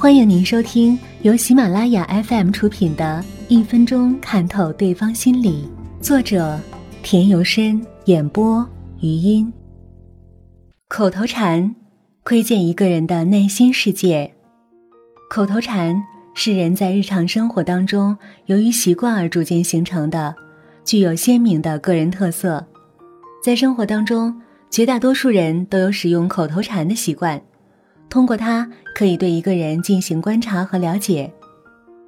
[0.00, 5.68] 欢迎您收听由喜马拉雅 FM 出品的《一分钟看透对方心理》，
[6.00, 6.56] 作者
[7.02, 8.64] 田由深，演播
[9.00, 9.52] 余音。
[10.86, 11.74] 口头禅，
[12.22, 14.32] 窥见一个人的内心世界。
[15.28, 16.00] 口头禅
[16.32, 20.32] 是人在日常生活当中由于习惯而逐渐形成的，
[20.84, 22.64] 具有鲜明的个人特色。
[23.42, 24.40] 在生活当中，
[24.70, 27.42] 绝大多数人都有使用口头禅的习惯。
[28.10, 31.32] 通过它，可以对一个人进行观察和了解。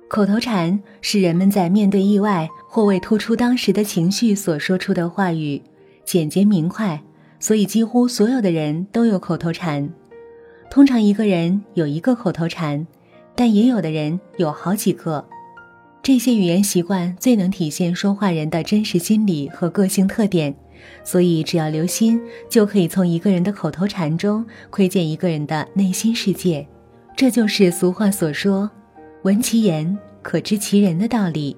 [0.08, 5.62] 口头禅是人们在面对意外或为突出当时的情绪所说出的话语，
[6.04, 7.00] 简洁明快，
[7.38, 9.88] 所以几乎所有的人都有口头禅。
[10.68, 12.86] 通常一个人有一个口头禅，
[13.34, 15.24] 但也有的人有好几个。
[16.02, 20.54] 这些语言习惯最能体现说话人的真实心理和个性特点。
[21.04, 26.66] 所以，只要留心，就可以从一个人的口头禅中窥见一个人的内心世界。
[27.16, 28.70] 这就是俗话所说
[29.24, 31.56] “闻其言，可知其人”的道理。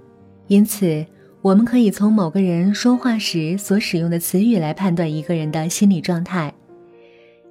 [0.48, 1.04] 因此，
[1.40, 6.52] 我们可以从某个人说话时所使用的词语来判断一个人的心理状态。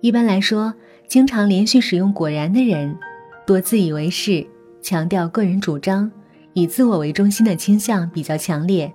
[0.02, 0.74] 一般来说，
[1.08, 2.98] 经常连续使用“果然”的人，
[3.46, 4.46] 多自以为是，
[4.82, 6.12] 强调个人主张，
[6.54, 8.92] 以自我为中心的倾向比较强烈。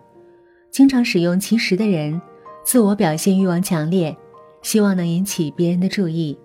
[0.71, 2.21] 经常使用“其实”的人。
[2.67, 4.15] 自我表现欲望强烈，
[4.61, 6.37] 希望能引起别人的注意。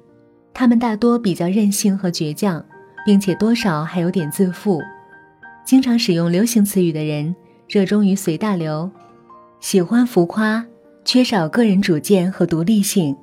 [0.54, 2.64] 他们大多比较任性和倔强，
[3.04, 4.80] 并且多少还有点自负。
[5.66, 7.36] 经常使用流行词语的人，
[7.68, 8.88] 热衷于随大流，
[9.62, 10.64] 喜欢浮夸，
[11.04, 13.18] 缺少个人主见和独立性。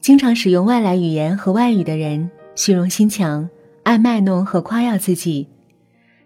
[0.00, 3.48] 经常使用外来语言和外语的人，虚荣心强，
[3.84, 5.46] 爱卖弄和夸耀自己。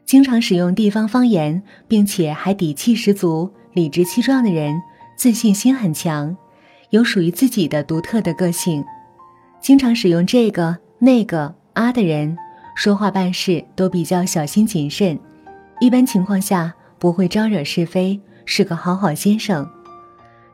[0.07, 4.81] 经常使用地方方言，并且还底气十足、理直气壮的人。
[5.17, 6.37] 自信心很强，
[6.91, 8.85] 有属于自己的独特的个性，
[9.61, 12.37] 经常使用这个那个啊的人，
[12.75, 15.19] 说话办事都比较小心谨慎，
[15.81, 19.69] 一般情况下不会招惹是非，是个好好先生。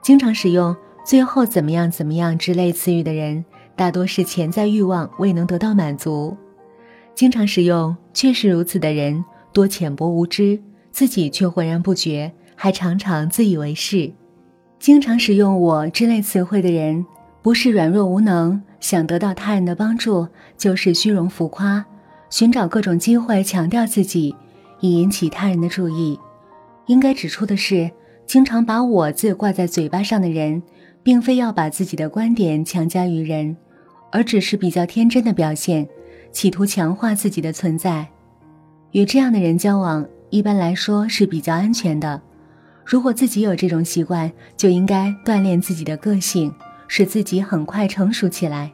[0.03, 3.45] 经常使用最后怎么样怎么样之类词语的人，
[3.75, 6.37] 大多是潜在欲望未能得到满足。
[7.15, 10.61] 经常使用确实如此的人，多浅薄无知，
[10.93, 14.13] 自己却浑然不觉，还常常自以为是。
[14.79, 17.05] 经常使用“我”之类词汇的人，
[17.43, 21.85] 不是软弱无能，想得到他人的帮助，就是虚荣浮夸，
[22.31, 24.35] 寻找各种机会强调自己，
[24.81, 26.19] 以引起他人的注意。
[26.87, 27.91] 应该指出的是，
[28.25, 30.63] 经常把我字挂在嘴巴上的人，
[31.03, 33.57] 并非要把自己的观点强加于人，
[34.13, 35.89] 而只是比较天真的表现，
[36.31, 38.07] 企图强化自己的存在。
[38.93, 42.23] 与这样的人交往，一般来说是比较安全的。
[42.91, 46.51] 如果自己有这种习惯，就应该锻炼自己的个性，
[46.87, 48.73] 使自己很快成熟起来。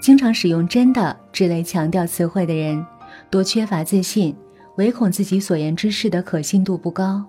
[0.00, 2.82] 经常使用“真的”之类强调词汇的人，
[3.28, 4.34] 多缺乏自信，
[4.78, 7.26] 唯恐自己所言之事的可信度不高。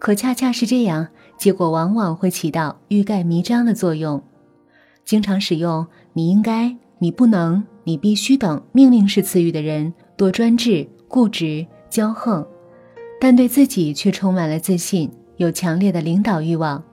[0.00, 1.06] 可恰恰是这样，
[1.38, 4.20] 结果往往会起到欲盖弥彰的作用。
[5.04, 12.44] 经常使用“你应该”“你不能”“你必须”等命令式词语的人，多专制、固执、骄横，
[13.20, 15.08] 但对自己却充满了自信。
[15.40, 16.84] 有强烈的领导欲望，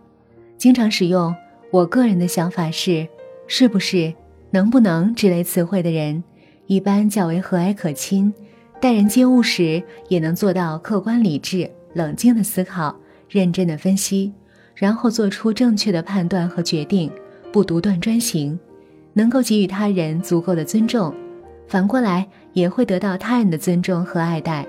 [0.58, 1.35] 经常使用
[1.69, 3.06] “我个人的想法是
[3.46, 4.13] ”“是不是
[4.52, 6.24] ”“能不能”之类词汇的人，
[6.66, 8.34] 一般较为和蔼可亲，
[8.80, 12.96] 待人接物时也能做到客观理智、冷静的思考、
[13.30, 14.31] 认真的分析，
[14.75, 17.12] 然后做出正确的判断和决定，
[17.52, 18.57] 不独断专行，
[19.12, 21.13] 能够给予他人足够的尊重，
[21.68, 24.66] 反过来也会得到他人的尊重和爱戴。